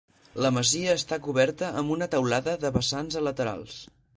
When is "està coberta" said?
0.99-1.69